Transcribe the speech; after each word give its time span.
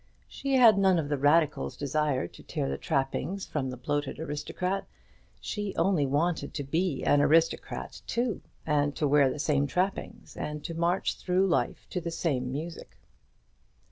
She 0.27 0.55
had 0.55 0.79
none 0.79 0.97
of 0.97 1.09
the 1.09 1.17
radical's 1.19 1.77
desire 1.77 2.27
to 2.27 2.41
tear 2.41 2.67
the 2.67 2.79
trappings 2.79 3.45
from 3.45 3.69
the 3.69 3.77
bloated 3.77 4.17
aristocrat; 4.19 4.87
she 5.39 5.75
only 5.75 6.07
wanted 6.07 6.55
to 6.55 6.63
be 6.63 7.03
an 7.03 7.21
aristocrat 7.21 8.01
too, 8.07 8.41
and 8.65 8.95
to 8.95 9.07
wear 9.07 9.29
the 9.31 9.37
same 9.37 9.67
trappings, 9.67 10.35
and 10.35 10.63
to 10.63 10.73
march 10.73 11.17
through 11.19 11.45
life 11.45 11.85
to 11.91 12.01
the 12.01 12.09
same 12.09 12.51
music. 12.51 12.97